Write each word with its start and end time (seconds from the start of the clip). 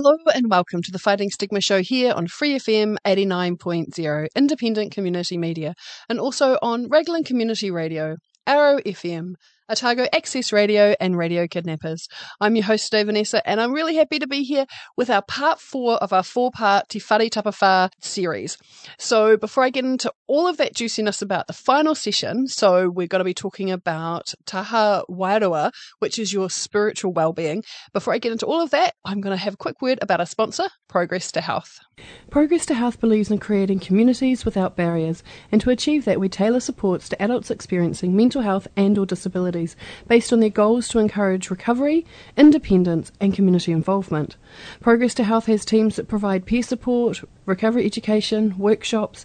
Hello 0.00 0.16
and 0.32 0.48
welcome 0.48 0.80
to 0.80 0.92
the 0.92 0.98
Fighting 1.00 1.28
Stigma 1.28 1.60
Show 1.60 1.82
here 1.82 2.12
on 2.12 2.28
Free 2.28 2.54
FM 2.54 2.98
89.0, 3.04 4.28
independent 4.36 4.92
community 4.92 5.36
media, 5.36 5.74
and 6.08 6.20
also 6.20 6.56
on 6.62 6.88
Raglan 6.88 7.24
Community 7.24 7.68
Radio, 7.72 8.14
Arrow 8.46 8.78
FM, 8.78 9.32
Otago 9.70 10.06
Access 10.14 10.50
Radio, 10.50 10.94
and 10.98 11.16
Radio 11.18 11.46
Kidnappers. 11.46 12.08
I'm 12.40 12.56
your 12.56 12.64
host, 12.64 12.90
Dave 12.90 13.04
Vanessa, 13.04 13.46
and 13.46 13.60
I'm 13.60 13.74
really 13.74 13.96
happy 13.96 14.18
to 14.18 14.26
be 14.26 14.42
here 14.42 14.64
with 14.96 15.10
our 15.10 15.20
part 15.20 15.60
four 15.60 15.96
of 15.96 16.10
our 16.10 16.22
four 16.22 16.50
part 16.50 16.88
Te 16.88 16.98
Whare 16.98 17.28
Tapawha 17.28 17.90
series. 18.00 18.56
So, 18.98 19.36
before 19.36 19.64
I 19.64 19.68
get 19.68 19.84
into 19.84 20.10
all 20.26 20.46
of 20.46 20.56
that 20.56 20.74
juiciness 20.74 21.20
about 21.20 21.48
the 21.48 21.52
final 21.52 21.94
session, 21.94 22.46
so 22.48 22.88
we're 22.88 23.06
going 23.06 23.20
to 23.20 23.24
be 23.24 23.34
talking 23.34 23.70
about 23.70 24.32
Taha 24.46 25.04
Wairua, 25.10 25.70
which 25.98 26.18
is 26.18 26.32
your 26.32 26.48
spiritual 26.48 27.12
well-being. 27.12 27.62
Before 27.92 28.14
I 28.14 28.18
get 28.18 28.32
into 28.32 28.46
all 28.46 28.62
of 28.62 28.70
that, 28.70 28.94
I'm 29.04 29.20
going 29.20 29.36
to 29.36 29.42
have 29.42 29.54
a 29.54 29.58
quick 29.58 29.82
word 29.82 29.98
about 30.00 30.20
our 30.20 30.26
sponsor, 30.26 30.68
Progress 30.88 31.30
to 31.32 31.42
Health. 31.42 31.78
Progress 32.30 32.64
to 32.66 32.74
Health 32.74 33.00
believes 33.00 33.30
in 33.30 33.38
creating 33.38 33.80
communities 33.80 34.46
without 34.46 34.76
barriers, 34.76 35.22
and 35.52 35.60
to 35.60 35.68
achieve 35.68 36.06
that, 36.06 36.20
we 36.20 36.30
tailor 36.30 36.60
supports 36.60 37.08
to 37.10 37.22
adults 37.22 37.50
experiencing 37.50 38.16
mental 38.16 38.40
health 38.40 38.66
and/or 38.76 39.04
based 40.06 40.32
on 40.32 40.40
their 40.40 40.50
goals 40.50 40.88
to 40.88 40.98
encourage 40.98 41.50
recovery, 41.50 42.06
independence, 42.36 43.12
and 43.20 43.34
community 43.34 43.72
involvement. 43.72 44.36
Progress 44.80 45.14
to 45.14 45.24
Health 45.24 45.46
has 45.46 45.64
teams 45.64 45.96
that 45.96 46.08
provide 46.08 46.46
peer 46.46 46.62
support, 46.62 47.22
recovery 47.46 47.84
education, 47.84 48.56
workshops, 48.58 49.24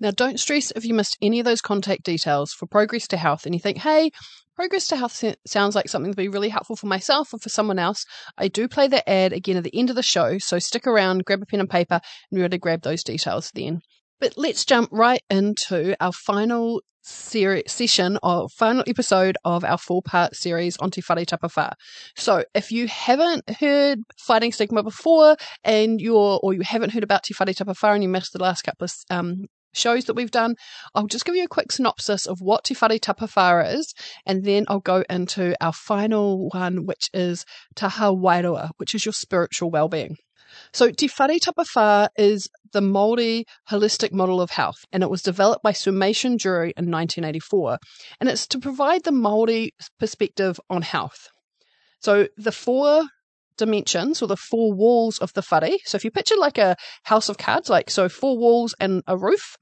Now, 0.00 0.10
don't 0.10 0.38
stress 0.38 0.70
if 0.72 0.84
you 0.84 0.94
missed 0.94 1.18
any 1.20 1.40
of 1.40 1.44
those 1.44 1.60
contact 1.60 2.04
details 2.04 2.52
for 2.52 2.66
Progress 2.66 3.08
to 3.08 3.16
Health 3.16 3.46
and 3.46 3.54
you 3.54 3.60
think, 3.60 3.78
hey, 3.78 4.10
Progress 4.54 4.88
to 4.88 4.96
Health 4.96 5.22
sounds 5.46 5.74
like 5.74 5.88
something 5.88 6.12
to 6.12 6.16
be 6.16 6.28
really 6.28 6.48
helpful 6.48 6.76
for 6.76 6.86
myself 6.86 7.32
or 7.32 7.38
for 7.38 7.48
someone 7.48 7.78
else. 7.78 8.04
I 8.36 8.48
do 8.48 8.66
play 8.68 8.88
that 8.88 9.08
ad 9.08 9.32
again 9.32 9.56
at 9.56 9.64
the 9.64 9.76
end 9.76 9.90
of 9.90 9.96
the 9.96 10.02
show, 10.02 10.38
so 10.38 10.58
stick 10.58 10.86
around, 10.86 11.24
grab 11.24 11.42
a 11.42 11.46
pen 11.46 11.60
and 11.60 11.70
paper, 11.70 11.94
and 11.94 12.02
remember 12.32 12.56
to 12.56 12.58
grab 12.58 12.82
those 12.82 13.04
details 13.04 13.50
then. 13.54 13.80
But 14.20 14.34
let's 14.36 14.64
jump 14.64 14.88
right 14.90 15.22
into 15.30 15.96
our 16.02 16.12
final 16.12 16.82
seri- 17.02 17.62
session 17.66 18.18
or 18.22 18.48
final 18.48 18.84
episode 18.86 19.36
of 19.44 19.64
our 19.64 19.78
four 19.78 20.02
part 20.02 20.34
series 20.34 20.76
on 20.78 20.90
Te 20.90 21.02
Whare 21.08 21.24
Tapawha. 21.24 21.74
So 22.16 22.44
if 22.54 22.72
you 22.72 22.88
haven't 22.88 23.48
heard 23.60 24.00
Fighting 24.18 24.52
Stigma 24.52 24.82
before 24.82 25.36
and 25.64 26.00
you're, 26.00 26.40
or 26.42 26.52
you 26.52 26.62
haven't 26.62 26.90
heard 26.90 27.04
about 27.04 27.22
Te 27.24 27.34
Whare 27.38 27.54
Tapawha 27.54 27.94
and 27.94 28.02
you 28.02 28.08
missed 28.08 28.32
the 28.32 28.42
last 28.42 28.62
couple 28.62 28.86
of 28.86 28.92
um, 29.10 29.46
shows 29.72 30.04
that 30.04 30.14
we've 30.14 30.30
done, 30.30 30.56
I'll 30.94 31.06
just 31.06 31.24
give 31.24 31.36
you 31.36 31.44
a 31.44 31.48
quick 31.48 31.72
synopsis 31.72 32.26
of 32.26 32.40
what 32.40 32.64
Te 32.64 32.74
Whare 32.74 32.98
Tapawha 32.98 33.74
is, 33.74 33.94
and 34.26 34.44
then 34.44 34.64
I'll 34.68 34.80
go 34.80 35.04
into 35.08 35.54
our 35.64 35.72
final 35.72 36.48
one, 36.50 36.86
which 36.86 37.10
is 37.12 37.44
Taha 37.74 38.12
Wairua, 38.12 38.70
which 38.76 38.94
is 38.94 39.04
your 39.04 39.12
spiritual 39.12 39.70
well-being. 39.70 40.16
So 40.72 40.90
Te 40.90 41.08
Whare 41.18 41.38
Tapawha 41.38 42.08
is 42.16 42.48
the 42.72 42.80
Māori 42.80 43.44
holistic 43.70 44.12
model 44.12 44.40
of 44.40 44.50
health, 44.50 44.84
and 44.92 45.02
it 45.02 45.10
was 45.10 45.22
developed 45.22 45.62
by 45.62 45.72
Sir 45.72 45.92
Mason 45.92 46.36
Durie 46.36 46.72
in 46.76 46.90
1984, 46.90 47.78
and 48.20 48.28
it's 48.28 48.46
to 48.48 48.58
provide 48.58 49.04
the 49.04 49.10
Māori 49.10 49.70
perspective 49.98 50.58
on 50.68 50.82
health. 50.82 51.28
So 52.00 52.28
the 52.36 52.52
four 52.52 53.04
dimensions 53.58 54.22
or 54.22 54.28
the 54.28 54.36
four 54.36 54.72
walls 54.72 55.18
of 55.18 55.32
the 55.34 55.42
whare. 55.50 55.76
So 55.84 55.96
if 55.96 56.04
you 56.04 56.10
picture 56.10 56.36
like 56.36 56.56
a 56.56 56.76
house 57.02 57.28
of 57.28 57.36
cards, 57.36 57.68
like 57.68 57.90
so 57.90 58.08
four 58.08 58.38
walls 58.38 58.74
and 58.80 59.02
a 59.06 59.16
roof, 59.16 59.56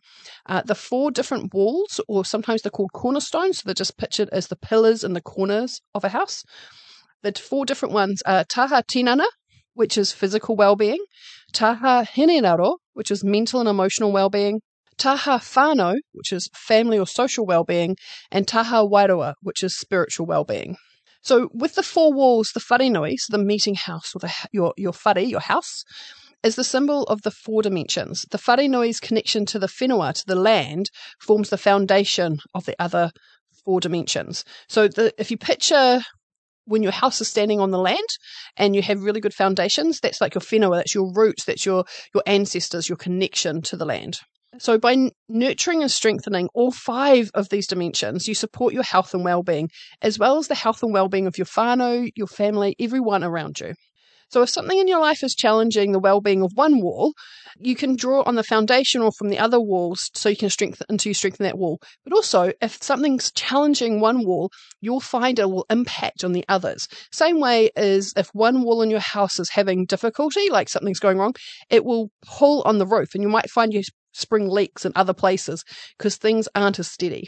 uh, 0.46 0.62
the 0.62 0.74
four 0.76 1.10
different 1.10 1.52
walls, 1.52 2.00
or 2.06 2.24
sometimes 2.24 2.62
they're 2.62 2.70
called 2.70 2.92
cornerstones, 2.92 3.58
so 3.58 3.62
they're 3.64 3.74
just 3.74 3.98
pictured 3.98 4.28
as 4.30 4.46
the 4.46 4.56
pillars 4.56 5.02
and 5.02 5.16
the 5.16 5.20
corners 5.20 5.80
of 5.94 6.04
a 6.04 6.10
house. 6.10 6.44
The 7.22 7.32
four 7.32 7.66
different 7.66 7.94
ones 7.94 8.22
are 8.26 8.44
taha 8.44 8.84
tinana, 8.88 9.26
which 9.74 9.98
is 9.98 10.12
physical 10.12 10.54
well-being, 10.56 11.04
taha 11.52 12.06
hinengaro, 12.14 12.76
which 12.94 13.10
is 13.10 13.24
mental 13.24 13.60
and 13.60 13.68
emotional 13.68 14.12
well-being, 14.12 14.60
taha 14.96 15.38
whānau, 15.38 15.96
which 16.12 16.32
is 16.32 16.48
family 16.54 16.98
or 16.98 17.06
social 17.06 17.44
well-being, 17.44 17.96
and 18.30 18.46
taha 18.48 18.86
wairua, 18.86 19.34
which 19.42 19.62
is 19.62 19.76
spiritual 19.76 20.26
well-being. 20.26 20.76
So 21.26 21.50
with 21.52 21.74
the 21.74 21.82
four 21.82 22.12
walls, 22.12 22.52
the 22.54 22.60
wharenui, 22.60 23.18
so 23.18 23.36
the 23.36 23.42
meeting 23.42 23.74
house 23.74 24.14
or 24.14 24.20
the 24.20 24.32
your 24.52 24.72
your 24.76 24.92
whare, 24.92 25.18
your 25.18 25.40
house, 25.40 25.82
is 26.44 26.54
the 26.54 26.62
symbol 26.62 27.02
of 27.04 27.22
the 27.22 27.32
four 27.32 27.62
dimensions. 27.62 28.24
The 28.30 28.38
wharenui's 28.38 29.00
connection 29.00 29.44
to 29.46 29.58
the 29.58 29.66
whenua, 29.66 30.14
to 30.14 30.24
the 30.24 30.36
land, 30.36 30.88
forms 31.18 31.50
the 31.50 31.58
foundation 31.58 32.38
of 32.54 32.64
the 32.64 32.76
other 32.78 33.10
four 33.64 33.80
dimensions. 33.80 34.44
So 34.68 34.86
the, 34.86 35.12
if 35.18 35.32
you 35.32 35.36
picture 35.36 36.00
when 36.64 36.84
your 36.84 36.92
house 36.92 37.20
is 37.20 37.26
standing 37.26 37.58
on 37.58 37.72
the 37.72 37.78
land 37.90 38.08
and 38.56 38.76
you 38.76 38.82
have 38.82 39.02
really 39.02 39.20
good 39.20 39.34
foundations, 39.34 39.98
that's 39.98 40.20
like 40.20 40.36
your 40.36 40.42
whenua, 40.42 40.76
that's 40.76 40.94
your 40.94 41.12
roots, 41.12 41.44
that's 41.44 41.66
your 41.66 41.86
your 42.14 42.22
ancestors, 42.24 42.88
your 42.88 42.98
connection 42.98 43.62
to 43.62 43.76
the 43.76 43.84
land. 43.84 44.20
So, 44.58 44.78
by 44.78 44.92
n- 44.92 45.10
nurturing 45.28 45.82
and 45.82 45.90
strengthening 45.90 46.48
all 46.54 46.70
five 46.70 47.30
of 47.34 47.48
these 47.48 47.66
dimensions, 47.66 48.26
you 48.26 48.34
support 48.34 48.72
your 48.72 48.82
health 48.82 49.12
and 49.12 49.24
well-being, 49.24 49.68
as 50.00 50.18
well 50.18 50.38
as 50.38 50.48
the 50.48 50.54
health 50.54 50.82
and 50.82 50.92
well-being 50.92 51.26
of 51.26 51.36
your 51.36 51.46
whānau, 51.46 52.10
your 52.14 52.26
family, 52.26 52.74
everyone 52.78 53.22
around 53.22 53.60
you. 53.60 53.74
So, 54.28 54.42
if 54.42 54.48
something 54.48 54.76
in 54.76 54.88
your 54.88 55.00
life 55.00 55.22
is 55.22 55.34
challenging 55.34 55.92
the 55.92 56.00
well-being 56.00 56.42
of 56.42 56.50
one 56.54 56.80
wall, 56.80 57.12
you 57.60 57.76
can 57.76 57.94
draw 57.94 58.22
on 58.24 58.34
the 58.34 58.42
foundation 58.42 59.00
or 59.00 59.12
from 59.12 59.28
the 59.28 59.38
other 59.38 59.60
walls, 59.60 60.10
so 60.14 60.28
you 60.28 60.36
can 60.36 60.50
strengthen 60.50 60.86
until 60.88 61.10
you 61.10 61.14
strengthen 61.14 61.44
that 61.44 61.58
wall. 61.58 61.78
But 62.02 62.12
also, 62.12 62.52
if 62.60 62.82
something's 62.82 63.30
challenging 63.32 64.00
one 64.00 64.26
wall, 64.26 64.50
you'll 64.80 65.00
find 65.00 65.38
it 65.38 65.48
will 65.48 65.66
impact 65.70 66.24
on 66.24 66.32
the 66.32 66.44
others. 66.48 66.88
Same 67.12 67.40
way 67.40 67.70
as 67.76 68.12
if 68.16 68.28
one 68.32 68.62
wall 68.62 68.82
in 68.82 68.90
your 68.90 69.00
house 69.00 69.38
is 69.38 69.50
having 69.50 69.86
difficulty, 69.86 70.50
like 70.50 70.68
something's 70.68 71.00
going 71.00 71.18
wrong, 71.18 71.34
it 71.70 71.84
will 71.84 72.10
pull 72.24 72.62
on 72.62 72.78
the 72.78 72.86
roof, 72.86 73.10
and 73.14 73.22
you 73.22 73.28
might 73.28 73.50
find 73.50 73.72
you 73.72 73.82
spring 74.16 74.48
leaks 74.48 74.84
in 74.84 74.92
other 74.94 75.14
places 75.14 75.64
because 75.96 76.16
things 76.16 76.48
aren't 76.54 76.78
as 76.78 76.90
steady. 76.90 77.26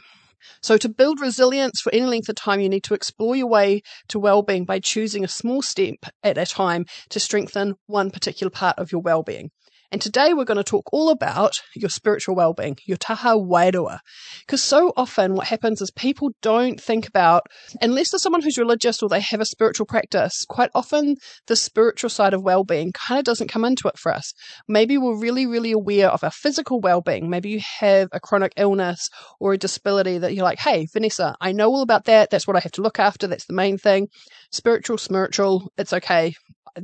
So, 0.62 0.76
to 0.76 0.88
build 0.88 1.20
resilience 1.20 1.80
for 1.80 1.92
any 1.92 2.06
length 2.06 2.28
of 2.28 2.36
time, 2.36 2.60
you 2.60 2.68
need 2.68 2.84
to 2.84 2.94
explore 2.94 3.34
your 3.34 3.48
way 3.48 3.82
to 4.08 4.18
well 4.18 4.42
being 4.42 4.64
by 4.64 4.78
choosing 4.78 5.24
a 5.24 5.28
small 5.28 5.62
step 5.62 5.96
at 6.22 6.38
a 6.38 6.46
time 6.46 6.86
to 7.10 7.20
strengthen 7.20 7.74
one 7.86 8.10
particular 8.10 8.50
part 8.50 8.78
of 8.78 8.92
your 8.92 9.00
well 9.00 9.22
being. 9.22 9.50
And 9.90 10.02
today 10.02 10.34
we're 10.34 10.44
going 10.44 10.58
to 10.58 10.64
talk 10.64 10.92
all 10.92 11.08
about 11.08 11.52
your 11.74 11.88
spiritual 11.88 12.34
well-being, 12.34 12.76
your 12.84 12.98
taha 12.98 13.30
wairua. 13.30 14.00
Because 14.40 14.62
so 14.62 14.92
often 14.98 15.34
what 15.34 15.46
happens 15.46 15.80
is 15.80 15.90
people 15.90 16.30
don't 16.42 16.78
think 16.78 17.08
about, 17.08 17.46
unless 17.80 18.10
they're 18.10 18.18
someone 18.18 18.42
who's 18.42 18.58
religious 18.58 19.02
or 19.02 19.08
they 19.08 19.20
have 19.20 19.40
a 19.40 19.46
spiritual 19.46 19.86
practice, 19.86 20.44
quite 20.46 20.70
often 20.74 21.16
the 21.46 21.56
spiritual 21.56 22.10
side 22.10 22.34
of 22.34 22.42
well-being 22.42 22.92
kind 22.92 23.18
of 23.18 23.24
doesn't 23.24 23.48
come 23.48 23.64
into 23.64 23.88
it 23.88 23.98
for 23.98 24.12
us. 24.12 24.34
Maybe 24.68 24.98
we're 24.98 25.18
really, 25.18 25.46
really 25.46 25.72
aware 25.72 26.10
of 26.10 26.22
our 26.22 26.30
physical 26.30 26.80
well-being. 26.80 27.30
Maybe 27.30 27.48
you 27.48 27.60
have 27.80 28.08
a 28.12 28.20
chronic 28.20 28.52
illness 28.58 29.08
or 29.40 29.54
a 29.54 29.58
disability 29.58 30.18
that 30.18 30.34
you're 30.34 30.44
like, 30.44 30.58
hey, 30.58 30.86
Vanessa, 30.92 31.34
I 31.40 31.52
know 31.52 31.70
all 31.70 31.82
about 31.82 32.04
that. 32.04 32.28
That's 32.28 32.46
what 32.46 32.56
I 32.56 32.60
have 32.60 32.72
to 32.72 32.82
look 32.82 32.98
after. 32.98 33.26
That's 33.26 33.46
the 33.46 33.54
main 33.54 33.78
thing. 33.78 34.08
Spiritual, 34.52 34.98
spiritual, 34.98 35.72
it's 35.78 35.94
okay 35.94 36.34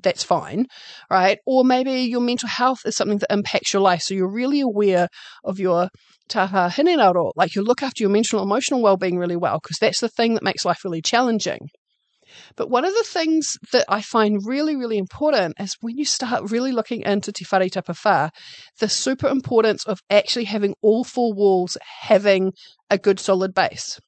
that's 0.03 0.23
fine, 0.23 0.67
right? 1.11 1.39
Or 1.47 1.65
maybe 1.65 1.93
your 2.03 2.21
mental 2.21 2.49
health 2.49 2.81
is 2.85 2.97
something 2.97 3.19
that 3.19 3.33
impacts 3.33 3.73
your 3.73 3.83
life. 3.83 4.03
So 4.03 4.15
you're 4.15 4.31
really 4.31 4.61
aware 4.61 5.09
of 5.45 5.59
your 5.59 5.89
taha 6.29 6.71
hinengaro, 6.71 7.33
like 7.37 7.55
you 7.55 7.63
look 7.63 7.83
after 7.83 8.03
your 8.03 8.11
mental 8.11 8.41
and 8.41 8.47
emotional 8.47 8.83
well-being 8.83 9.19
really 9.19 9.37
well, 9.37 9.59
because 9.63 9.79
that's 9.79 10.01
the 10.01 10.09
thing 10.09 10.35
that 10.35 10.43
makes 10.43 10.65
life 10.65 10.85
really 10.85 11.03
challenging. 11.03 11.69
But 12.57 12.71
one 12.71 12.85
of 12.85 12.95
the 12.95 13.05
things 13.05 13.57
that 13.73 13.85
I 13.89 14.01
find 14.01 14.41
really, 14.45 14.77
really 14.77 14.99
important 14.99 15.55
is 15.59 15.77
when 15.81 15.97
you 15.97 16.05
start 16.05 16.51
really 16.51 16.73
looking 16.73 17.03
into 17.03 17.33
Te 17.33 17.45
Whare 17.51 18.31
the 18.81 18.89
super 18.89 19.29
importance 19.29 19.85
of 19.85 20.01
actually 20.11 20.45
having 20.45 20.75
all 20.83 21.05
four 21.05 21.33
walls 21.33 21.77
having 22.01 22.53
a 22.91 22.99
good 22.99 23.21
solid 23.21 23.55
base. 23.55 23.99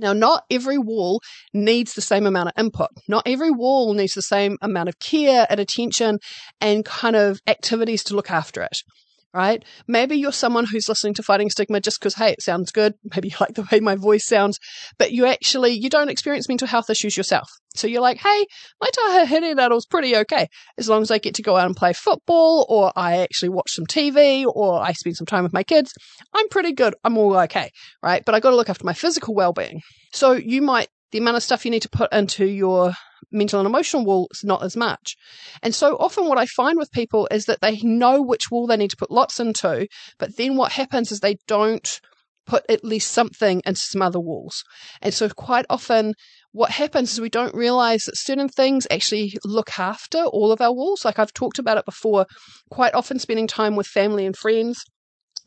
Now, 0.00 0.12
not 0.12 0.44
every 0.50 0.78
wall 0.78 1.20
needs 1.52 1.94
the 1.94 2.00
same 2.00 2.26
amount 2.26 2.48
of 2.48 2.54
input. 2.58 2.90
Not 3.06 3.22
every 3.26 3.50
wall 3.50 3.94
needs 3.94 4.14
the 4.14 4.22
same 4.22 4.56
amount 4.62 4.88
of 4.88 4.98
care 4.98 5.46
and 5.48 5.60
attention 5.60 6.18
and 6.60 6.84
kind 6.84 7.16
of 7.16 7.40
activities 7.46 8.02
to 8.04 8.16
look 8.16 8.30
after 8.30 8.62
it 8.62 8.82
right? 9.32 9.64
Maybe 9.86 10.16
you're 10.16 10.32
someone 10.32 10.66
who's 10.66 10.88
listening 10.88 11.14
to 11.14 11.22
Fighting 11.22 11.50
Stigma 11.50 11.80
just 11.80 12.00
because, 12.00 12.14
hey, 12.14 12.32
it 12.32 12.42
sounds 12.42 12.72
good. 12.72 12.94
Maybe 13.14 13.28
you 13.28 13.36
like 13.40 13.54
the 13.54 13.66
way 13.70 13.80
my 13.80 13.96
voice 13.96 14.26
sounds, 14.26 14.58
but 14.98 15.12
you 15.12 15.26
actually, 15.26 15.72
you 15.72 15.88
don't 15.88 16.10
experience 16.10 16.48
mental 16.48 16.68
health 16.68 16.90
issues 16.90 17.16
yourself. 17.16 17.48
So 17.74 17.86
you're 17.86 18.00
like, 18.00 18.18
hey, 18.18 18.46
my 18.80 18.88
taha 18.92 19.74
is 19.76 19.86
pretty 19.86 20.16
okay. 20.16 20.48
As 20.76 20.88
long 20.88 21.02
as 21.02 21.10
I 21.10 21.18
get 21.18 21.34
to 21.36 21.42
go 21.42 21.56
out 21.56 21.66
and 21.66 21.76
play 21.76 21.92
football 21.92 22.66
or 22.68 22.92
I 22.96 23.18
actually 23.18 23.50
watch 23.50 23.70
some 23.70 23.86
TV 23.86 24.44
or 24.44 24.80
I 24.82 24.92
spend 24.92 25.16
some 25.16 25.26
time 25.26 25.44
with 25.44 25.52
my 25.52 25.62
kids, 25.62 25.92
I'm 26.34 26.48
pretty 26.48 26.72
good. 26.72 26.94
I'm 27.04 27.16
all 27.16 27.38
okay, 27.40 27.70
right? 28.02 28.24
But 28.24 28.34
I 28.34 28.40
got 28.40 28.50
to 28.50 28.56
look 28.56 28.68
after 28.68 28.84
my 28.84 28.92
physical 28.92 29.34
well-being. 29.34 29.80
So 30.12 30.32
you 30.32 30.62
might 30.62 30.88
the 31.12 31.18
amount 31.18 31.36
of 31.36 31.42
stuff 31.42 31.64
you 31.64 31.70
need 31.70 31.82
to 31.82 31.88
put 31.88 32.12
into 32.12 32.46
your 32.46 32.92
mental 33.32 33.60
and 33.60 33.66
emotional 33.66 34.04
wall 34.04 34.28
is 34.32 34.44
not 34.44 34.62
as 34.62 34.76
much. 34.76 35.16
And 35.62 35.74
so 35.74 35.96
often 35.96 36.26
what 36.26 36.38
I 36.38 36.46
find 36.46 36.78
with 36.78 36.90
people 36.92 37.28
is 37.30 37.44
that 37.46 37.60
they 37.60 37.80
know 37.82 38.22
which 38.22 38.50
wall 38.50 38.66
they 38.66 38.76
need 38.76 38.90
to 38.90 38.96
put 38.96 39.10
lots 39.10 39.40
into, 39.40 39.86
but 40.18 40.36
then 40.36 40.56
what 40.56 40.72
happens 40.72 41.12
is 41.12 41.20
they 41.20 41.36
don't 41.46 42.00
put 42.46 42.64
at 42.68 42.84
least 42.84 43.12
something 43.12 43.62
into 43.64 43.80
some 43.80 44.02
other 44.02 44.18
walls. 44.18 44.64
And 45.00 45.14
so 45.14 45.28
quite 45.28 45.66
often 45.70 46.14
what 46.52 46.72
happens 46.72 47.12
is 47.12 47.20
we 47.20 47.28
don't 47.28 47.54
realize 47.54 48.02
that 48.04 48.18
certain 48.18 48.48
things 48.48 48.86
actually 48.90 49.34
look 49.44 49.78
after 49.78 50.24
all 50.24 50.50
of 50.50 50.60
our 50.60 50.72
walls. 50.72 51.04
Like 51.04 51.18
I've 51.18 51.32
talked 51.32 51.60
about 51.60 51.78
it 51.78 51.84
before, 51.84 52.26
quite 52.70 52.94
often 52.94 53.18
spending 53.18 53.46
time 53.46 53.76
with 53.76 53.86
family 53.86 54.26
and 54.26 54.36
friends 54.36 54.82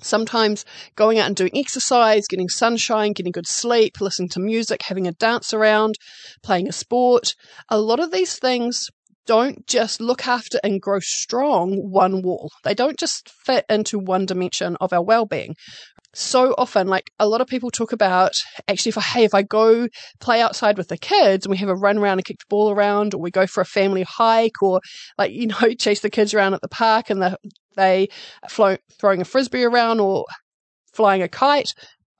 Sometimes 0.01 0.65
going 0.95 1.19
out 1.19 1.27
and 1.27 1.35
doing 1.35 1.51
exercise, 1.55 2.27
getting 2.27 2.49
sunshine, 2.49 3.13
getting 3.13 3.31
good 3.31 3.47
sleep, 3.47 4.01
listening 4.01 4.29
to 4.29 4.39
music, 4.39 4.81
having 4.83 5.07
a 5.07 5.13
dance 5.13 5.53
around, 5.53 5.95
playing 6.43 6.67
a 6.67 6.73
sport. 6.73 7.35
A 7.69 7.79
lot 7.79 7.99
of 7.99 8.11
these 8.11 8.37
things 8.37 8.87
don't 9.25 9.65
just 9.67 10.01
look 10.01 10.27
after 10.27 10.59
and 10.63 10.81
grow 10.81 10.99
strong 10.99 11.75
one 11.89 12.21
wall. 12.21 12.51
They 12.63 12.73
don't 12.73 12.99
just 12.99 13.29
fit 13.45 13.65
into 13.69 13.97
one 13.99 14.25
dimension 14.25 14.75
of 14.81 14.91
our 14.91 15.03
well-being. 15.03 15.55
So 16.15 16.53
often, 16.57 16.87
like 16.87 17.11
a 17.19 17.27
lot 17.27 17.41
of 17.41 17.47
people 17.47 17.71
talk 17.71 17.91
about 17.91 18.33
actually, 18.67 18.91
if 18.91 18.97
I, 18.97 19.01
hey, 19.01 19.23
if 19.23 19.33
I 19.33 19.41
go 19.41 19.87
play 20.19 20.41
outside 20.41 20.77
with 20.77 20.89
the 20.89 20.97
kids 20.97 21.45
and 21.45 21.51
we 21.51 21.57
have 21.57 21.69
a 21.69 21.75
run 21.75 21.97
around 21.97 22.19
and 22.19 22.25
kick 22.25 22.39
the 22.39 22.45
ball 22.49 22.69
around, 22.69 23.13
or 23.13 23.21
we 23.21 23.31
go 23.31 23.47
for 23.47 23.61
a 23.61 23.65
family 23.65 24.03
hike, 24.03 24.61
or 24.61 24.79
like, 25.17 25.31
you 25.31 25.47
know, 25.47 25.73
chase 25.79 26.01
the 26.01 26.11
kids 26.11 26.33
around 26.33 26.53
at 26.53 26.61
the 26.61 26.67
park 26.67 27.09
and 27.09 27.21
the, 27.21 27.37
they 27.75 28.09
flow, 28.47 28.77
throwing 28.99 29.21
a 29.21 29.25
frisbee 29.25 29.63
around 29.63 29.99
or 29.99 30.25
flying 30.93 31.23
a 31.23 31.27
kite, 31.27 31.73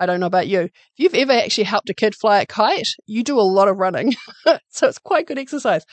I 0.04 0.06
don't 0.06 0.20
know 0.20 0.26
about 0.26 0.48
you. 0.48 0.62
If 0.62 0.72
you've 0.98 1.16
ever 1.16 1.32
actually 1.32 1.64
helped 1.64 1.90
a 1.90 1.94
kid 1.94 2.14
fly 2.14 2.42
a 2.42 2.46
kite, 2.46 2.88
you 3.06 3.24
do 3.24 3.40
a 3.40 3.42
lot 3.42 3.70
of 3.70 3.78
running. 3.78 4.14
so 4.70 4.88
it's 4.88 5.00
quite 5.00 5.28
good 5.28 5.40
exercise. 5.40 5.86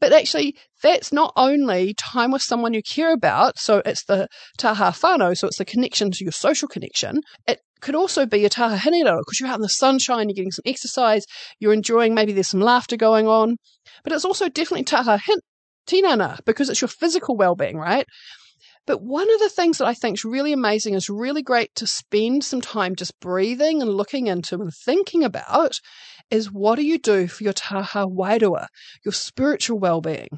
But 0.00 0.12
actually, 0.12 0.56
that's 0.82 1.12
not 1.12 1.32
only 1.36 1.94
time 1.94 2.32
with 2.32 2.42
someone 2.42 2.74
you 2.74 2.82
care 2.82 3.12
about. 3.12 3.58
So 3.58 3.80
it's 3.86 4.04
the 4.04 4.26
taha 4.58 4.86
whānau, 4.86 5.36
so 5.36 5.46
it's 5.46 5.58
the 5.58 5.64
connection 5.64 6.10
to 6.10 6.24
your 6.24 6.32
social 6.32 6.66
connection. 6.66 7.20
It 7.46 7.60
could 7.80 7.94
also 7.94 8.26
be 8.26 8.44
a 8.44 8.48
taha 8.48 8.76
hinera 8.76 9.20
because 9.20 9.38
you're 9.38 9.48
out 9.48 9.56
in 9.56 9.62
the 9.62 9.68
sunshine, 9.68 10.28
you're 10.28 10.34
getting 10.34 10.50
some 10.50 10.64
exercise, 10.66 11.24
you're 11.60 11.72
enjoying, 11.72 12.14
maybe 12.14 12.32
there's 12.32 12.48
some 12.48 12.60
laughter 12.60 12.96
going 12.96 13.28
on. 13.28 13.56
But 14.02 14.12
it's 14.12 14.24
also 14.24 14.48
definitely 14.48 14.84
taha 14.84 15.18
hin- 15.18 15.38
tinana 15.86 16.38
because 16.44 16.68
it's 16.68 16.80
your 16.80 16.88
physical 16.88 17.36
well-being, 17.36 17.76
right? 17.76 18.06
But 18.86 19.00
one 19.00 19.32
of 19.32 19.38
the 19.38 19.48
things 19.48 19.78
that 19.78 19.86
I 19.86 19.94
think 19.94 20.18
is 20.18 20.24
really 20.24 20.52
amazing 20.52 20.94
is 20.94 21.08
really 21.08 21.42
great 21.42 21.74
to 21.76 21.86
spend 21.86 22.42
some 22.44 22.60
time 22.60 22.96
just 22.96 23.18
breathing 23.20 23.80
and 23.80 23.94
looking 23.94 24.26
into 24.26 24.60
and 24.60 24.72
thinking 24.84 25.22
about 25.22 25.78
is 26.30 26.50
what 26.50 26.76
do 26.76 26.84
you 26.84 26.98
do 26.98 27.28
for 27.28 27.44
your 27.44 27.52
taha 27.52 28.06
wairua, 28.06 28.66
your 29.04 29.12
spiritual 29.12 29.78
well-being? 29.78 30.28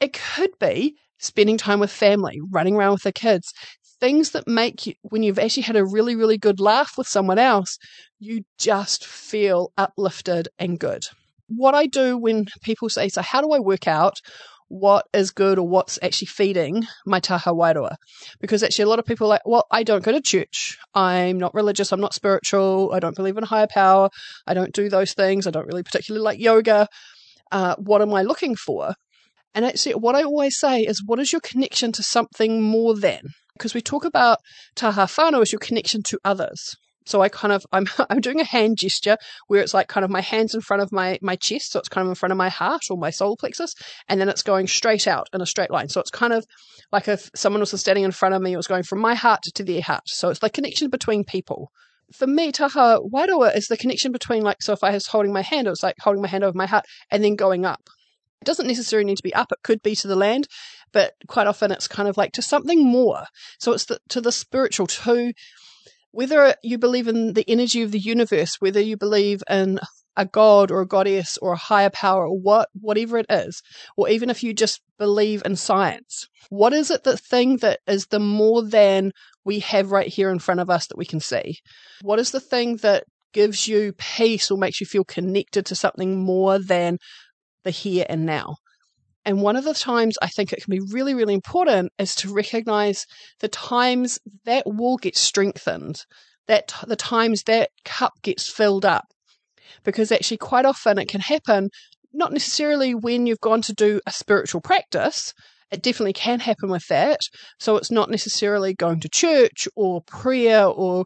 It 0.00 0.12
could 0.12 0.50
be 0.58 0.96
spending 1.18 1.56
time 1.56 1.80
with 1.80 1.90
family, 1.90 2.38
running 2.50 2.76
around 2.76 2.92
with 2.92 3.02
the 3.02 3.12
kids, 3.12 3.52
things 4.00 4.30
that 4.30 4.48
make 4.48 4.86
you, 4.86 4.94
when 5.02 5.22
you've 5.22 5.38
actually 5.38 5.62
had 5.62 5.76
a 5.76 5.84
really, 5.84 6.16
really 6.16 6.38
good 6.38 6.60
laugh 6.60 6.96
with 6.98 7.06
someone 7.06 7.38
else, 7.38 7.78
you 8.18 8.42
just 8.58 9.06
feel 9.06 9.72
uplifted 9.76 10.48
and 10.58 10.78
good. 10.78 11.06
What 11.48 11.74
I 11.74 11.86
do 11.86 12.16
when 12.16 12.46
people 12.62 12.88
say, 12.88 13.08
So, 13.08 13.22
how 13.22 13.40
do 13.40 13.52
I 13.52 13.58
work 13.58 13.86
out? 13.86 14.20
What 14.70 15.06
is 15.12 15.32
good 15.32 15.58
or 15.58 15.66
what's 15.66 15.98
actually 16.00 16.28
feeding 16.28 16.86
my 17.04 17.18
taha 17.18 17.50
wairua. 17.50 17.96
Because 18.40 18.62
actually, 18.62 18.84
a 18.84 18.88
lot 18.88 19.00
of 19.00 19.04
people 19.04 19.26
are 19.26 19.30
like, 19.30 19.44
well, 19.44 19.66
I 19.70 19.82
don't 19.82 20.04
go 20.04 20.12
to 20.12 20.20
church. 20.20 20.78
I'm 20.94 21.38
not 21.38 21.54
religious. 21.54 21.90
I'm 21.92 22.00
not 22.00 22.14
spiritual. 22.14 22.92
I 22.94 23.00
don't 23.00 23.16
believe 23.16 23.36
in 23.36 23.42
higher 23.42 23.66
power. 23.68 24.10
I 24.46 24.54
don't 24.54 24.72
do 24.72 24.88
those 24.88 25.12
things. 25.12 25.48
I 25.48 25.50
don't 25.50 25.66
really 25.66 25.82
particularly 25.82 26.22
like 26.22 26.38
yoga. 26.38 26.86
Uh, 27.50 27.74
what 27.78 28.00
am 28.00 28.14
I 28.14 28.22
looking 28.22 28.54
for? 28.54 28.94
And 29.56 29.64
actually, 29.64 29.96
what 29.96 30.14
I 30.14 30.22
always 30.22 30.58
say 30.60 30.82
is, 30.82 31.02
what 31.04 31.18
is 31.18 31.32
your 31.32 31.40
connection 31.40 31.90
to 31.92 32.02
something 32.04 32.62
more 32.62 32.96
than? 32.96 33.22
Because 33.54 33.74
we 33.74 33.80
talk 33.80 34.04
about 34.04 34.38
taha 34.76 35.06
whānau 35.06 35.42
as 35.42 35.50
your 35.50 35.58
connection 35.58 36.04
to 36.04 36.18
others. 36.24 36.76
So 37.10 37.20
I 37.20 37.28
kind 37.28 37.52
of 37.52 37.66
I'm 37.72 37.86
I'm 38.08 38.20
doing 38.20 38.40
a 38.40 38.44
hand 38.44 38.78
gesture 38.78 39.16
where 39.48 39.60
it's 39.60 39.74
like 39.74 39.88
kind 39.88 40.04
of 40.04 40.10
my 40.10 40.20
hands 40.20 40.54
in 40.54 40.60
front 40.60 40.82
of 40.82 40.92
my 40.92 41.18
my 41.20 41.36
chest, 41.36 41.72
so 41.72 41.80
it's 41.80 41.88
kind 41.88 42.06
of 42.06 42.10
in 42.10 42.14
front 42.14 42.32
of 42.32 42.38
my 42.38 42.48
heart 42.48 42.84
or 42.90 42.96
my 42.96 43.10
solar 43.10 43.36
plexus, 43.36 43.74
and 44.08 44.20
then 44.20 44.28
it's 44.28 44.42
going 44.42 44.68
straight 44.68 45.06
out 45.06 45.28
in 45.32 45.40
a 45.40 45.46
straight 45.46 45.70
line. 45.70 45.88
So 45.88 46.00
it's 46.00 46.10
kind 46.10 46.32
of 46.32 46.46
like 46.92 47.08
if 47.08 47.30
someone 47.34 47.60
was 47.60 47.78
standing 47.78 48.04
in 48.04 48.12
front 48.12 48.34
of 48.34 48.42
me, 48.42 48.52
it 48.52 48.56
was 48.56 48.66
going 48.66 48.84
from 48.84 49.00
my 49.00 49.14
heart 49.14 49.42
to 49.42 49.64
their 49.64 49.82
heart. 49.82 50.02
So 50.06 50.30
it's 50.30 50.40
the 50.40 50.50
connection 50.50 50.88
between 50.88 51.24
people. 51.24 51.70
For 52.12 52.26
me, 52.26 52.50
taha 52.50 53.00
wairua 53.00 53.56
is 53.56 53.68
the 53.68 53.76
connection 53.76 54.12
between 54.12 54.42
like 54.42 54.62
so 54.62 54.72
if 54.72 54.84
I 54.84 54.90
was 54.92 55.08
holding 55.08 55.32
my 55.32 55.42
hand, 55.42 55.66
it 55.66 55.70
was 55.70 55.82
like 55.82 55.96
holding 56.00 56.22
my 56.22 56.28
hand 56.28 56.44
over 56.44 56.56
my 56.56 56.66
heart 56.66 56.84
and 57.10 57.22
then 57.22 57.36
going 57.36 57.64
up. 57.64 57.88
It 58.40 58.46
doesn't 58.46 58.68
necessarily 58.68 59.04
need 59.04 59.18
to 59.18 59.22
be 59.22 59.34
up, 59.34 59.52
it 59.52 59.58
could 59.62 59.82
be 59.82 59.94
to 59.96 60.08
the 60.08 60.16
land, 60.16 60.48
but 60.92 61.12
quite 61.28 61.46
often 61.46 61.70
it's 61.70 61.86
kind 61.86 62.08
of 62.08 62.16
like 62.16 62.32
to 62.32 62.42
something 62.42 62.82
more. 62.82 63.24
So 63.58 63.72
it's 63.74 63.84
the, 63.84 63.98
to 64.08 64.22
the 64.22 64.32
spiritual, 64.32 64.86
to 64.86 65.32
whether 66.12 66.54
you 66.62 66.78
believe 66.78 67.08
in 67.08 67.34
the 67.34 67.48
energy 67.48 67.82
of 67.82 67.92
the 67.92 67.98
universe, 67.98 68.56
whether 68.60 68.80
you 68.80 68.96
believe 68.96 69.42
in 69.48 69.78
a 70.16 70.26
god 70.26 70.70
or 70.70 70.80
a 70.80 70.86
goddess 70.86 71.38
or 71.38 71.52
a 71.52 71.56
higher 71.56 71.90
power 71.90 72.26
or 72.26 72.38
what 72.38 72.68
whatever 72.74 73.18
it 73.18 73.26
is, 73.30 73.62
or 73.96 74.08
even 74.08 74.28
if 74.28 74.42
you 74.42 74.52
just 74.52 74.80
believe 74.98 75.42
in 75.44 75.56
science, 75.56 76.28
what 76.48 76.72
is 76.72 76.90
it 76.90 77.04
the 77.04 77.16
thing 77.16 77.58
that 77.58 77.80
is 77.86 78.06
the 78.06 78.18
more 78.18 78.62
than 78.62 79.12
we 79.44 79.60
have 79.60 79.92
right 79.92 80.08
here 80.08 80.30
in 80.30 80.38
front 80.38 80.60
of 80.60 80.68
us 80.68 80.86
that 80.88 80.98
we 80.98 81.04
can 81.04 81.20
see? 81.20 81.58
What 82.02 82.18
is 82.18 82.32
the 82.32 82.40
thing 82.40 82.76
that 82.78 83.04
gives 83.32 83.68
you 83.68 83.92
peace 83.92 84.50
or 84.50 84.58
makes 84.58 84.80
you 84.80 84.86
feel 84.86 85.04
connected 85.04 85.66
to 85.66 85.74
something 85.74 86.18
more 86.18 86.58
than 86.58 86.98
the 87.64 87.70
here 87.70 88.04
and 88.08 88.26
now? 88.26 88.56
And 89.30 89.42
one 89.42 89.54
of 89.54 89.62
the 89.62 89.74
times 89.74 90.18
I 90.20 90.26
think 90.26 90.52
it 90.52 90.60
can 90.60 90.72
be 90.72 90.80
really, 90.92 91.14
really 91.14 91.34
important 91.34 91.92
is 92.00 92.16
to 92.16 92.34
recognize 92.34 93.06
the 93.38 93.46
times 93.46 94.18
that 94.44 94.66
wall 94.66 94.96
gets 94.96 95.20
strengthened, 95.20 96.04
that 96.48 96.74
the 96.84 96.96
times 96.96 97.44
that 97.44 97.70
cup 97.84 98.14
gets 98.22 98.50
filled 98.50 98.84
up. 98.84 99.04
Because 99.84 100.10
actually, 100.10 100.38
quite 100.38 100.64
often 100.64 100.98
it 100.98 101.06
can 101.06 101.20
happen, 101.20 101.68
not 102.12 102.32
necessarily 102.32 102.92
when 102.92 103.28
you've 103.28 103.38
gone 103.38 103.62
to 103.62 103.72
do 103.72 104.00
a 104.04 104.10
spiritual 104.10 104.62
practice. 104.62 105.32
It 105.70 105.80
definitely 105.80 106.14
can 106.14 106.40
happen 106.40 106.68
with 106.68 106.88
that. 106.88 107.20
So 107.60 107.76
it's 107.76 107.92
not 107.92 108.10
necessarily 108.10 108.74
going 108.74 108.98
to 108.98 109.08
church 109.08 109.68
or 109.76 110.02
prayer 110.08 110.66
or 110.66 111.04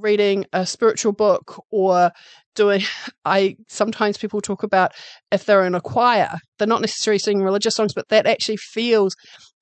reading 0.00 0.44
a 0.52 0.66
spiritual 0.66 1.12
book 1.12 1.62
or 1.70 2.10
doing 2.54 2.82
i 3.24 3.56
sometimes 3.68 4.18
people 4.18 4.40
talk 4.40 4.62
about 4.62 4.92
if 5.30 5.44
they're 5.44 5.64
in 5.64 5.74
a 5.74 5.80
choir 5.80 6.38
they're 6.58 6.68
not 6.68 6.80
necessarily 6.80 7.18
singing 7.18 7.42
religious 7.42 7.74
songs 7.74 7.92
but 7.94 8.08
that 8.08 8.26
actually 8.26 8.56
feels 8.56 9.14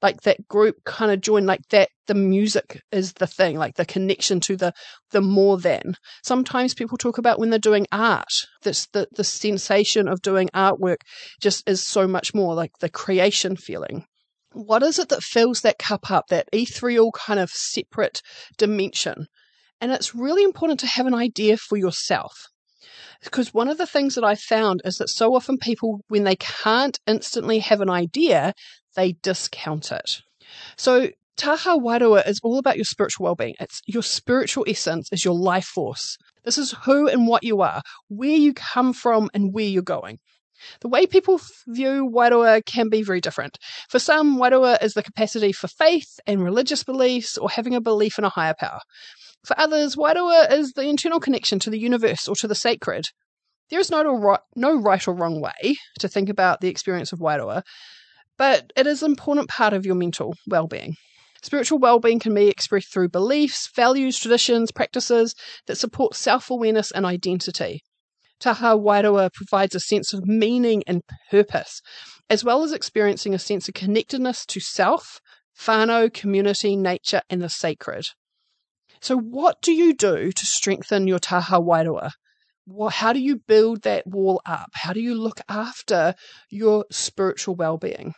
like 0.03 0.23
that 0.23 0.47
group 0.49 0.77
kind 0.85 1.11
of 1.11 1.21
join 1.21 1.47
like 1.47 1.67
that 1.71 1.89
the 2.07 2.15
music 2.15 2.81
is 2.93 3.15
the 3.15 3.27
thing 3.27 3.57
like 3.57 3.75
the 3.77 3.85
connection 3.85 4.41
to 4.41 4.57
the 4.57 4.73
the 5.11 5.21
more 5.21 5.59
than. 5.59 5.97
Sometimes 6.23 6.75
people 6.75 6.99
talk 6.99 7.19
about 7.19 7.39
when 7.39 7.51
they're 7.51 7.59
doing 7.59 7.87
art 7.91 8.33
this 8.63 8.87
the 8.93 9.09
the 9.17 9.25
sensation 9.25 10.09
of 10.09 10.23
doing 10.23 10.49
artwork 10.55 10.99
just 11.41 11.69
is 11.69 11.83
so 11.83 12.07
much 12.07 12.35
more 12.35 12.55
like 12.55 12.73
the 12.81 12.89
creation 12.89 13.57
feeling. 13.57 14.05
What 14.53 14.83
is 14.83 14.99
it 14.99 15.09
that 15.11 15.23
fills 15.23 15.61
that 15.63 15.79
cup 15.79 16.11
up 16.11 16.27
that 16.29 16.49
ethereal 16.53 17.13
kind 17.13 17.41
of 17.41 17.51
separate 17.51 18.23
dimension 18.57 19.27
and 19.81 19.93
it's 19.93 20.15
really 20.15 20.43
important 20.43 20.81
to 20.81 20.87
have 20.87 21.07
an 21.07 21.15
idea 21.15 21.57
for 21.57 21.77
yourself 21.77 22.49
because 23.25 23.55
one 23.55 23.69
of 23.69 23.79
the 23.79 23.87
things 23.87 24.15
that 24.15 24.25
I 24.25 24.35
found 24.35 24.83
is 24.85 24.99
that 24.99 25.09
so 25.09 25.35
often 25.35 25.59
people, 25.59 26.01
when 26.09 26.25
they 26.25 26.37
can't 26.37 26.99
instantly 27.07 27.59
have 27.61 27.81
an 27.81 27.91
idea, 27.91 28.53
they 28.95 29.13
discount 29.23 29.93
it. 29.93 30.23
So 30.77 31.11
Taha 31.37 31.79
Wairua 31.79 32.27
is 32.27 32.41
all 32.43 32.59
about 32.59 32.77
your 32.77 32.85
spiritual 32.85 33.25
well-being. 33.25 33.55
It's 33.61 33.83
your 33.87 34.03
spiritual 34.03 34.65
essence 34.69 35.09
is 35.13 35.25
your 35.25 35.35
life 35.35 35.67
force. 35.67 36.17
This 36.45 36.59
is 36.59 36.73
who 36.85 37.09
and 37.09 37.27
what 37.27 37.43
you 37.43 37.61
are, 37.61 37.83
where 38.09 38.37
you 38.37 38.55
come 38.55 38.93
from 38.93 39.29
and 39.35 39.53
where 39.53 39.65
you're 39.65 39.83
going. 39.83 40.19
The 40.81 40.89
way 40.89 41.07
people 41.07 41.41
view 41.67 42.11
Wairua 42.11 42.65
can 42.65 42.89
be 42.89 43.03
very 43.03 43.21
different. 43.21 43.59
For 43.91 43.99
some, 43.99 44.39
Wairua 44.39 44.83
is 44.83 44.95
the 44.95 45.03
capacity 45.03 45.53
for 45.53 45.69
faith 45.69 46.19
and 46.27 46.43
religious 46.43 46.83
beliefs 46.83 47.37
or 47.37 47.51
having 47.51 47.75
a 47.75 47.81
belief 47.81 48.19
in 48.19 48.25
a 48.25 48.31
higher 48.31 48.55
power. 48.59 48.81
For 49.47 49.57
others, 49.61 49.95
Wairua 49.95 50.51
is 50.51 50.73
the 50.73 50.89
internal 50.89 51.21
connection 51.21 51.61
to 51.61 51.71
the 51.71 51.79
universe 51.79 52.27
or 52.27 52.35
to 52.35 52.49
the 52.49 52.57
sacred. 52.57 53.05
There 53.71 53.79
is 53.79 53.93
no, 53.93 54.39
no 54.57 54.81
right 54.81 55.07
or 55.07 55.15
wrong 55.15 55.41
way 55.41 55.77
to 56.01 56.09
think 56.09 56.29
about 56.29 56.61
the 56.61 56.67
experience 56.67 57.13
of 57.13 57.21
Wairua, 57.21 57.63
but 58.37 58.73
it 58.77 58.89
is 58.89 59.05
an 59.05 59.13
important 59.13 59.49
part 59.49 59.73
of 59.73 59.87
your 59.87 59.95
mental 59.95 60.35
well-being. 60.49 60.97
Spiritual 61.43 61.79
well-being 61.79 62.19
can 62.19 62.35
be 62.35 62.49
expressed 62.49 62.93
through 62.93 63.11
beliefs, 63.11 63.71
values, 63.73 64.19
traditions, 64.19 64.73
practices 64.73 65.37
that 65.69 65.79
support 65.79 66.17
self-awareness 66.17 66.91
and 66.91 67.07
identity. 67.07 67.83
Taha 68.41 68.77
Wairua 68.77 69.33
provides 69.33 69.77
a 69.77 69.81
sense 69.81 70.13
of 70.13 70.27
meaning 70.27 70.83
and 70.89 71.03
purpose, 71.31 71.81
as 72.29 72.43
well 72.43 72.65
as 72.65 72.73
experiencing 72.73 73.33
a 73.33 73.39
sense 73.39 73.69
of 73.69 73.75
connectedness 73.75 74.45
to 74.47 74.59
self, 74.59 75.21
whānau, 75.57 76.13
community, 76.13 76.75
nature, 76.75 77.21
and 77.31 77.43
the 77.43 77.49
sacred. 77.49 78.09
So, 79.07 79.17
what 79.17 79.63
do 79.63 79.71
you 79.71 79.95
do 79.95 80.33
to 80.33 80.47
strengthen 80.47 81.07
your 81.07 81.21
taha 81.21 81.61
wairua? 81.61 82.11
how 82.91 83.13
do 83.13 83.21
you 83.21 83.37
build 83.37 83.83
that 83.83 84.05
wall 84.05 84.43
up? 84.45 84.71
How 84.75 84.93
do 84.93 84.99
you 84.99 85.15
look 85.15 85.41
after 85.49 86.17
your 86.51 86.87
spiritual 86.91 87.55
well-being? 87.55 88.15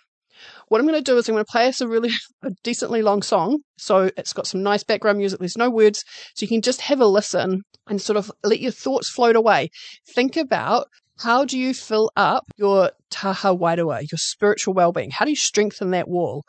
What 0.68 0.80
I'm 0.80 0.86
going 0.86 0.98
to 0.98 1.04
do 1.04 1.18
is 1.18 1.28
I'm 1.28 1.34
going 1.34 1.44
to 1.44 1.52
play 1.52 1.68
us 1.68 1.82
a 1.82 1.88
really 1.88 2.08
a 2.42 2.52
decently 2.62 3.02
long 3.02 3.20
song. 3.20 3.58
So 3.76 4.10
it's 4.16 4.32
got 4.32 4.46
some 4.46 4.62
nice 4.62 4.82
background 4.82 5.18
music. 5.18 5.40
There's 5.40 5.58
no 5.58 5.68
words. 5.68 6.06
So 6.34 6.44
you 6.44 6.48
can 6.48 6.62
just 6.62 6.80
have 6.80 7.02
a 7.02 7.06
listen 7.06 7.64
and 7.86 8.00
sort 8.00 8.16
of 8.16 8.32
let 8.42 8.60
your 8.60 8.72
thoughts 8.72 9.10
float 9.10 9.36
away. 9.36 9.68
Think 10.14 10.38
about 10.38 10.86
how 11.18 11.44
do 11.44 11.58
you 11.58 11.74
fill 11.74 12.10
up 12.16 12.44
your 12.56 12.92
taha 13.10 13.54
wairua, 13.54 14.10
your 14.10 14.16
spiritual 14.16 14.72
well-being? 14.72 15.10
How 15.10 15.26
do 15.26 15.32
you 15.32 15.36
strengthen 15.36 15.90
that 15.90 16.08
wall? 16.08 16.44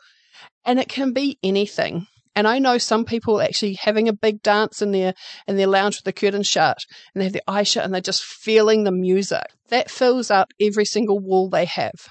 And 0.64 0.80
it 0.80 0.88
can 0.88 1.12
be 1.12 1.38
anything. 1.42 2.06
And 2.40 2.48
I 2.48 2.58
know 2.58 2.78
some 2.78 3.04
people 3.04 3.42
actually 3.42 3.74
having 3.74 4.08
a 4.08 4.14
big 4.14 4.40
dance 4.40 4.80
in 4.80 4.92
their 4.92 5.12
in 5.46 5.58
their 5.58 5.66
lounge 5.66 5.98
with 5.98 6.04
the 6.04 6.12
curtains 6.14 6.46
shut 6.46 6.78
and 7.14 7.20
they 7.20 7.26
have 7.26 7.34
their 7.34 7.42
eyes 7.46 7.68
shut 7.68 7.84
and 7.84 7.92
they're 7.92 8.00
just 8.00 8.24
feeling 8.24 8.84
the 8.84 8.90
music. 8.90 9.44
That 9.68 9.90
fills 9.90 10.30
up 10.30 10.54
every 10.58 10.86
single 10.86 11.18
wall 11.18 11.50
they 11.50 11.66
have. 11.66 12.08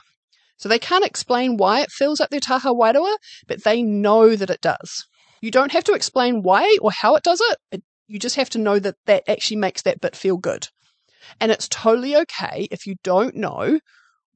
So 0.57 0.69
they 0.69 0.77
can't 0.77 1.03
explain 1.03 1.57
why 1.57 1.81
it 1.81 1.89
fills 1.89 2.19
up 2.19 2.29
their 2.29 2.39
taha 2.39 2.69
wairua, 2.75 3.17
but 3.48 3.63
they 3.63 3.81
know 3.81 4.36
that 4.36 4.51
it 4.51 4.62
does. 4.62 5.07
You 5.41 5.50
don't 5.50 5.71
have 5.71 5.86
to 5.86 5.93
explain 5.93 6.43
why 6.43 6.77
or 6.79 6.91
how 6.91 7.15
it 7.15 7.24
does 7.24 7.41
it. 7.41 7.57
it 7.71 7.83
you 8.07 8.19
just 8.19 8.36
have 8.36 8.51
to 8.51 8.59
know 8.59 8.77
that 8.77 8.98
that 9.07 9.24
actually 9.27 9.57
makes 9.57 9.81
that 9.81 10.00
bit 10.00 10.15
feel 10.15 10.38
good. 10.38 10.67
And 11.39 11.51
it's 11.51 11.67
totally 11.67 12.15
okay 12.15 12.67
if 12.69 12.86
you 12.86 12.98
don't 13.03 13.33
know 13.33 13.79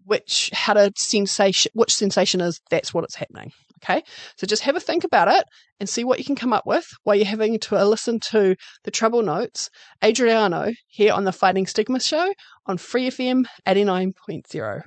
which 0.06 0.50
how 0.56 0.74
to 0.74 0.92
sensation 0.98 1.72
which 1.76 1.94
sensation 1.94 2.42
is 2.42 2.60
that's 2.72 2.96
what 2.96 3.04
it's 3.04 3.18
happening 3.18 3.52
okay? 3.84 4.04
So 4.38 4.48
just 4.48 4.64
have 4.64 4.76
a 4.76 4.80
think 4.80 5.04
about 5.04 5.28
it 5.28 5.44
and 5.80 5.90
see 5.90 6.04
what 6.04 6.20
you 6.20 6.26
can 6.26 6.36
come 6.36 6.54
up 6.54 6.66
with 6.66 6.86
while 7.04 7.16
you're 7.16 7.26
having 7.26 7.60
to 7.60 7.78
uh, 7.78 7.86
listen 7.86 8.20
to 8.32 8.56
the 8.84 8.92
trouble 8.92 9.22
notes. 9.22 9.70
Adriano 10.04 10.72
here 10.88 11.14
on 11.14 11.26
the 11.26 11.32
fighting 11.32 11.68
stigma 11.68 12.00
show 12.00 12.34
on 12.66 12.78
free 12.78 13.10
fm 13.10 13.46
89.0 13.68 14.82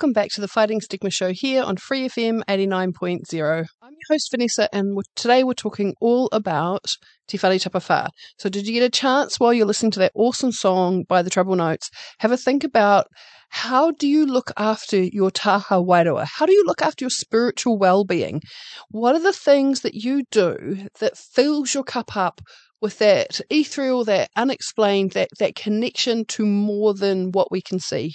Welcome 0.00 0.14
back 0.14 0.30
to 0.30 0.40
the 0.40 0.48
Fighting 0.48 0.80
Stigma 0.80 1.10
Show 1.10 1.30
here 1.30 1.62
on 1.62 1.76
Free 1.76 2.08
FM 2.08 2.42
89.0. 2.48 3.66
I'm 3.82 3.92
your 3.92 3.98
host, 4.08 4.30
Vanessa, 4.30 4.66
and 4.74 4.98
today 5.14 5.44
we're 5.44 5.52
talking 5.52 5.94
all 6.00 6.30
about 6.32 6.86
Te 7.28 7.36
Whare 7.36 7.58
Tapawha. 7.58 8.08
So, 8.38 8.48
did 8.48 8.66
you 8.66 8.72
get 8.72 8.82
a 8.82 8.88
chance 8.88 9.38
while 9.38 9.52
you're 9.52 9.66
listening 9.66 9.90
to 9.90 9.98
that 9.98 10.12
awesome 10.14 10.52
song 10.52 11.04
by 11.06 11.20
the 11.20 11.28
Trouble 11.28 11.54
Notes? 11.54 11.90
Have 12.20 12.32
a 12.32 12.38
think 12.38 12.64
about 12.64 13.08
how 13.50 13.90
do 13.90 14.08
you 14.08 14.24
look 14.24 14.50
after 14.56 15.02
your 15.02 15.30
taha 15.30 15.74
wairua? 15.74 16.26
How 16.26 16.46
do 16.46 16.54
you 16.54 16.64
look 16.64 16.80
after 16.80 17.04
your 17.04 17.10
spiritual 17.10 17.76
well 17.76 18.06
being? 18.06 18.40
What 18.88 19.16
are 19.16 19.22
the 19.22 19.34
things 19.34 19.82
that 19.82 19.92
you 19.92 20.24
do 20.30 20.86
that 21.00 21.18
fills 21.18 21.74
your 21.74 21.84
cup 21.84 22.16
up 22.16 22.40
with 22.80 22.96
that 23.00 23.42
ethereal, 23.50 24.06
that 24.06 24.30
unexplained, 24.34 25.10
that, 25.10 25.28
that 25.40 25.56
connection 25.56 26.24
to 26.28 26.46
more 26.46 26.94
than 26.94 27.32
what 27.32 27.52
we 27.52 27.60
can 27.60 27.78
see? 27.78 28.14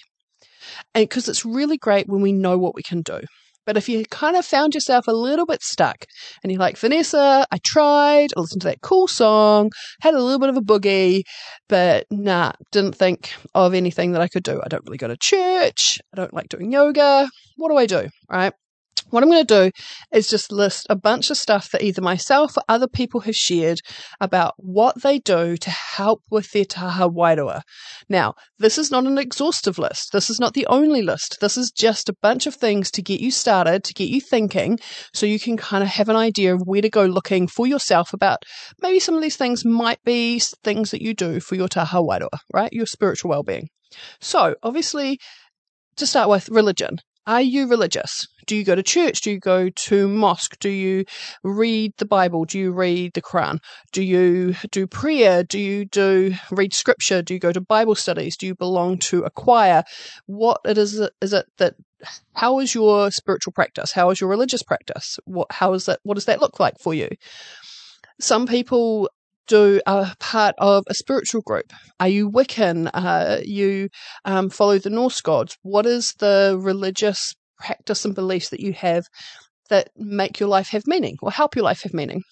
And 0.93 1.03
because 1.03 1.27
it's 1.29 1.45
really 1.45 1.77
great 1.77 2.07
when 2.07 2.21
we 2.21 2.31
know 2.31 2.57
what 2.57 2.75
we 2.75 2.83
can 2.83 3.01
do. 3.01 3.21
But 3.65 3.77
if 3.77 3.89
you 3.89 4.05
kind 4.05 4.35
of 4.35 4.45
found 4.45 4.75
yourself 4.75 5.07
a 5.07 5.11
little 5.11 5.45
bit 5.45 5.63
stuck 5.63 6.05
and 6.43 6.51
you're 6.51 6.59
like, 6.59 6.77
Vanessa, 6.77 7.47
I 7.51 7.57
tried, 7.63 8.29
I 8.37 8.39
listened 8.39 8.61
to 8.61 8.67
that 8.67 8.81
cool 8.81 9.07
song, 9.07 9.71
had 10.01 10.13
a 10.13 10.21
little 10.21 10.39
bit 10.39 10.49
of 10.49 10.57
a 10.57 10.61
boogie, 10.61 11.23
but 11.67 12.05
nah, 12.11 12.51
didn't 12.71 12.95
think 12.95 13.33
of 13.55 13.73
anything 13.73 14.11
that 14.11 14.21
I 14.21 14.27
could 14.27 14.43
do. 14.43 14.61
I 14.63 14.67
don't 14.67 14.83
really 14.85 14.97
go 14.97 15.07
to 15.07 15.17
church. 15.17 15.99
I 16.13 16.17
don't 16.17 16.33
like 16.33 16.49
doing 16.49 16.71
yoga. 16.71 17.27
What 17.57 17.69
do 17.69 17.77
I 17.77 17.87
do? 17.87 18.09
Right. 18.29 18.53
What 19.15 19.23
I'm 19.23 19.29
going 19.29 19.47
to 19.47 19.69
do 19.69 19.71
is 20.11 20.27
just 20.27 20.51
list 20.51 20.87
a 20.89 20.95
bunch 20.97 21.29
of 21.29 21.37
stuff 21.37 21.71
that 21.71 21.81
either 21.81 22.01
myself 22.01 22.57
or 22.57 22.63
other 22.67 22.89
people 22.89 23.21
have 23.21 23.35
shared 23.37 23.79
about 24.19 24.55
what 24.57 25.03
they 25.03 25.19
do 25.19 25.55
to 25.55 25.69
help 25.69 26.21
with 26.29 26.51
their 26.51 26.65
taha 26.65 27.07
wairua. 27.09 27.61
Now, 28.09 28.33
this 28.59 28.77
is 28.77 28.91
not 28.91 29.05
an 29.05 29.17
exhaustive 29.17 29.79
list. 29.79 30.11
This 30.11 30.29
is 30.29 30.37
not 30.37 30.53
the 30.53 30.67
only 30.67 31.01
list. 31.01 31.37
This 31.39 31.55
is 31.55 31.71
just 31.71 32.09
a 32.09 32.15
bunch 32.21 32.45
of 32.45 32.55
things 32.55 32.91
to 32.91 33.01
get 33.01 33.21
you 33.21 33.31
started, 33.31 33.85
to 33.85 33.93
get 33.93 34.09
you 34.09 34.19
thinking, 34.19 34.79
so 35.13 35.25
you 35.25 35.39
can 35.39 35.55
kind 35.55 35.81
of 35.81 35.91
have 35.91 36.09
an 36.09 36.17
idea 36.17 36.53
of 36.53 36.63
where 36.65 36.81
to 36.81 36.89
go 36.89 37.05
looking 37.05 37.47
for 37.47 37.65
yourself 37.65 38.11
about 38.11 38.43
maybe 38.81 38.99
some 38.99 39.15
of 39.15 39.21
these 39.21 39.37
things 39.37 39.63
might 39.63 40.03
be 40.03 40.41
things 40.65 40.91
that 40.91 41.01
you 41.01 41.13
do 41.13 41.39
for 41.39 41.55
your 41.55 41.69
taha 41.69 42.01
wairua, 42.01 42.39
right? 42.53 42.73
Your 42.73 42.85
spiritual 42.85 43.29
well-being. 43.29 43.69
So, 44.19 44.55
obviously, 44.61 45.19
to 45.95 46.05
start 46.05 46.27
with, 46.27 46.49
religion. 46.49 46.97
Are 47.27 47.41
you 47.41 47.67
religious? 47.67 48.27
Do 48.45 48.55
you 48.55 48.63
go 48.63 48.75
to 48.75 48.83
church? 48.83 49.21
Do 49.21 49.31
you 49.31 49.39
go 49.39 49.69
to 49.69 50.07
mosque? 50.07 50.59
Do 50.59 50.69
you 50.69 51.05
read 51.43 51.93
the 51.97 52.05
Bible? 52.05 52.45
Do 52.45 52.59
you 52.59 52.71
read 52.71 53.13
the 53.13 53.21
Quran? 53.21 53.59
Do 53.91 54.03
you 54.03 54.55
do 54.69 54.85
prayer? 54.85 55.43
Do 55.43 55.57
you 55.57 55.85
do 55.85 56.35
read 56.51 56.73
scripture? 56.73 57.23
Do 57.23 57.33
you 57.33 57.39
go 57.39 57.51
to 57.51 57.61
Bible 57.61 57.95
studies? 57.95 58.37
Do 58.37 58.45
you 58.45 58.53
belong 58.53 58.99
to 58.99 59.23
a 59.23 59.31
choir? 59.31 59.83
What 60.27 60.61
it 60.65 60.77
is 60.77 61.01
is 61.21 61.33
it 61.33 61.47
that 61.57 61.73
how 62.33 62.59
is 62.59 62.75
your 62.75 63.09
spiritual 63.09 63.53
practice? 63.53 63.91
How 63.91 64.11
is 64.11 64.21
your 64.21 64.29
religious 64.29 64.61
practice? 64.61 65.17
What 65.25 65.47
how 65.51 65.73
is 65.73 65.87
that 65.87 65.99
what 66.03 66.13
does 66.15 66.25
that 66.25 66.41
look 66.41 66.59
like 66.59 66.77
for 66.79 66.93
you? 66.93 67.09
Some 68.19 68.45
people 68.45 69.09
do 69.47 69.81
a 69.85 70.15
part 70.19 70.55
of 70.57 70.83
a 70.87 70.93
spiritual 70.93 71.41
group? 71.41 71.71
Are 71.99 72.07
you 72.07 72.29
Wiccan? 72.29 72.89
Uh, 72.93 73.39
you 73.43 73.89
um, 74.25 74.49
follow 74.49 74.79
the 74.79 74.89
Norse 74.89 75.21
gods? 75.21 75.57
What 75.61 75.85
is 75.85 76.13
the 76.19 76.57
religious 76.59 77.33
practice 77.57 78.05
and 78.05 78.15
beliefs 78.15 78.49
that 78.49 78.59
you 78.59 78.73
have 78.73 79.05
that 79.69 79.89
make 79.95 80.39
your 80.39 80.49
life 80.49 80.69
have 80.69 80.87
meaning 80.87 81.17
or 81.21 81.31
help 81.31 81.55
your 81.55 81.65
life 81.65 81.83
have 81.83 81.93
meaning? 81.93 82.23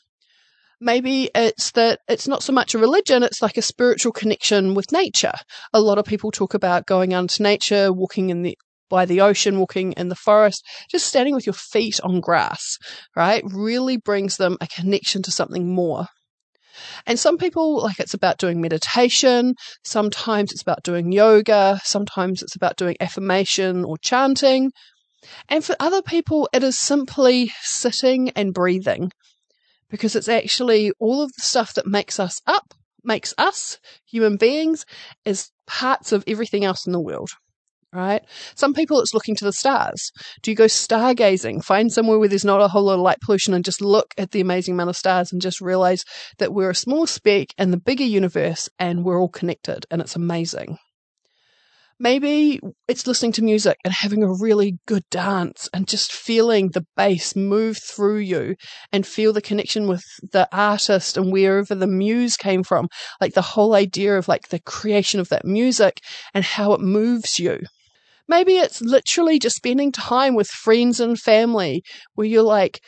Maybe 0.81 1.29
it's 1.33 1.71
that 1.71 1.99
it's 2.09 2.27
not 2.27 2.43
so 2.43 2.51
much 2.51 2.73
a 2.73 2.77
religion, 2.77 3.23
it's 3.23 3.41
like 3.41 3.55
a 3.55 3.61
spiritual 3.61 4.11
connection 4.11 4.73
with 4.73 4.91
nature. 4.91 5.33
A 5.71 5.79
lot 5.79 5.97
of 5.97 6.05
people 6.05 6.29
talk 6.29 6.53
about 6.53 6.85
going 6.85 7.13
out 7.13 7.21
into 7.21 7.43
nature, 7.43 7.93
walking 7.93 8.29
in 8.29 8.41
the 8.41 8.57
by 8.89 9.05
the 9.05 9.21
ocean, 9.21 9.59
walking 9.59 9.93
in 9.93 10.09
the 10.09 10.15
forest, 10.15 10.63
just 10.91 11.07
standing 11.07 11.33
with 11.33 11.47
your 11.47 11.53
feet 11.53 11.99
on 12.03 12.19
grass, 12.19 12.77
right? 13.15 13.43
Really 13.45 13.97
brings 13.97 14.37
them 14.37 14.57
a 14.61 14.67
connection 14.67 15.23
to 15.23 15.31
something 15.31 15.73
more. 15.73 16.07
And 17.05 17.19
some 17.19 17.37
people, 17.37 17.81
like 17.81 17.99
it's 17.99 18.13
about 18.13 18.37
doing 18.37 18.61
meditation, 18.61 19.55
sometimes 19.83 20.51
it's 20.51 20.61
about 20.61 20.83
doing 20.83 21.11
yoga, 21.11 21.79
sometimes 21.83 22.41
it's 22.41 22.55
about 22.55 22.77
doing 22.77 22.95
affirmation 22.99 23.83
or 23.83 23.97
chanting. 23.97 24.71
And 25.49 25.63
for 25.63 25.75
other 25.79 26.01
people, 26.01 26.49
it 26.53 26.63
is 26.63 26.77
simply 26.77 27.51
sitting 27.61 28.29
and 28.31 28.53
breathing 28.53 29.11
because 29.89 30.15
it's 30.15 30.29
actually 30.29 30.91
all 30.99 31.21
of 31.21 31.31
the 31.33 31.41
stuff 31.41 31.73
that 31.75 31.85
makes 31.85 32.19
us 32.19 32.41
up, 32.47 32.73
makes 33.03 33.33
us 33.37 33.79
human 34.05 34.37
beings, 34.37 34.85
is 35.23 35.51
parts 35.67 36.11
of 36.11 36.23
everything 36.27 36.65
else 36.65 36.85
in 36.85 36.93
the 36.93 36.99
world 36.99 37.29
right? 37.93 38.21
Some 38.55 38.73
people 38.73 38.99
it's 38.99 39.13
looking 39.13 39.35
to 39.35 39.45
the 39.45 39.53
stars. 39.53 40.11
Do 40.41 40.51
you 40.51 40.55
go 40.55 40.65
stargazing? 40.65 41.63
Find 41.63 41.91
somewhere 41.91 42.19
where 42.19 42.27
there's 42.27 42.45
not 42.45 42.61
a 42.61 42.67
whole 42.67 42.83
lot 42.83 42.95
of 42.95 43.01
light 43.01 43.21
pollution 43.21 43.53
and 43.53 43.63
just 43.63 43.81
look 43.81 44.13
at 44.17 44.31
the 44.31 44.41
amazing 44.41 44.73
amount 44.73 44.89
of 44.89 44.97
stars 44.97 45.31
and 45.31 45.41
just 45.41 45.61
realize 45.61 46.03
that 46.39 46.53
we're 46.53 46.71
a 46.71 46.75
small 46.75 47.07
speck 47.07 47.47
in 47.57 47.71
the 47.71 47.77
bigger 47.77 48.03
universe 48.03 48.69
and 48.79 49.03
we're 49.03 49.19
all 49.19 49.29
connected 49.29 49.85
and 49.91 50.01
it's 50.01 50.15
amazing. 50.15 50.77
Maybe 51.99 52.59
it's 52.87 53.05
listening 53.05 53.33
to 53.33 53.43
music 53.43 53.77
and 53.85 53.93
having 53.93 54.23
a 54.23 54.33
really 54.33 54.77
good 54.87 55.03
dance 55.09 55.69
and 55.73 55.87
just 55.87 56.11
feeling 56.11 56.69
the 56.69 56.85
bass 56.97 57.35
move 57.35 57.77
through 57.77 58.17
you 58.17 58.55
and 58.91 59.05
feel 59.05 59.31
the 59.31 59.41
connection 59.41 59.87
with 59.87 60.03
the 60.31 60.49
artist 60.51 61.17
and 61.17 61.31
wherever 61.31 61.75
the 61.75 61.87
muse 61.87 62.35
came 62.35 62.63
from. 62.63 62.89
Like 63.21 63.35
the 63.35 63.41
whole 63.41 63.75
idea 63.75 64.17
of 64.17 64.27
like 64.27 64.49
the 64.49 64.59
creation 64.59 65.19
of 65.19 65.29
that 65.29 65.45
music 65.45 65.99
and 66.33 66.43
how 66.43 66.73
it 66.73 66.81
moves 66.81 67.39
you. 67.39 67.61
Maybe 68.27 68.57
it's 68.57 68.81
literally 68.81 69.39
just 69.39 69.57
spending 69.57 69.91
time 69.91 70.35
with 70.35 70.47
friends 70.47 70.99
and 70.99 71.19
family 71.19 71.83
where 72.15 72.27
you're 72.27 72.41
like, 72.43 72.79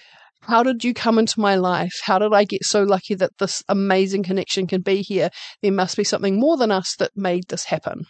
how 0.41 0.63
did 0.63 0.84
you 0.84 0.93
come 0.93 1.17
into 1.17 1.39
my 1.39 1.56
life? 1.56 2.00
How 2.04 2.19
did 2.19 2.34
I 2.34 2.43
get 2.43 2.63
so 2.63 2.84
lucky 2.84 3.15
that 3.15 3.32
this 3.39 3.63
amazing 3.67 4.24
connection 4.24 4.67
can 4.67 4.82
be 4.82 5.02
here? 5.02 5.30
There 5.62 5.71
must 5.71 5.98
be 5.98 6.04
something 6.04 6.39
more 6.39 6.56
than 6.56 6.71
us 6.71 6.95
that 7.00 7.12
made 7.15 7.48
this 7.50 7.65
happen. 7.65 8.06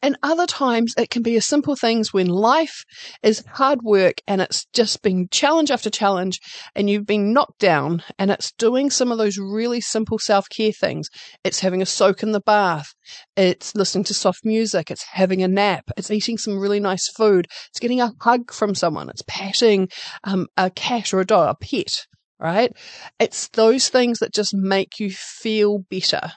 And 0.00 0.16
other 0.22 0.46
times 0.46 0.94
it 0.96 1.10
can 1.10 1.22
be 1.22 1.36
as 1.36 1.46
simple 1.46 1.74
things 1.74 2.12
when 2.12 2.26
life 2.26 2.84
is 3.22 3.44
hard 3.54 3.80
work 3.82 4.20
and 4.26 4.40
it's 4.40 4.66
just 4.72 5.02
been 5.02 5.28
challenge 5.30 5.70
after 5.70 5.90
challenge 5.90 6.40
and 6.74 6.88
you've 6.88 7.06
been 7.06 7.32
knocked 7.32 7.58
down 7.58 8.02
and 8.18 8.30
it's 8.30 8.52
doing 8.52 8.90
some 8.90 9.10
of 9.10 9.18
those 9.18 9.38
really 9.38 9.80
simple 9.80 10.18
self 10.18 10.48
care 10.48 10.72
things. 10.72 11.08
It's 11.44 11.60
having 11.60 11.82
a 11.82 11.86
soak 11.86 12.22
in 12.22 12.32
the 12.32 12.40
bath. 12.40 12.94
It's 13.36 13.74
listening 13.74 14.04
to 14.04 14.14
soft 14.14 14.44
music. 14.44 14.90
It's 14.90 15.04
having 15.12 15.42
a 15.42 15.48
nap. 15.48 15.84
It's 15.96 16.10
eating 16.10 16.38
some 16.38 16.58
really 16.58 16.80
nice 16.80 17.08
food. 17.08 17.46
It's 17.70 17.80
getting 17.80 18.00
a 18.00 18.12
hug 18.20 18.52
from 18.52 18.74
someone. 18.74 19.08
It's 19.08 19.24
patting 19.26 19.88
um, 20.24 20.46
a 20.56 20.70
cat 20.70 21.12
or 21.12 21.20
a 21.20 21.26
dog, 21.26 21.56
a 21.60 21.64
pet 21.64 22.06
right? 22.40 22.72
It's 23.18 23.48
those 23.48 23.88
things 23.88 24.20
that 24.20 24.32
just 24.32 24.54
make 24.54 25.00
you 25.00 25.10
feel 25.10 25.80
better. 25.90 26.32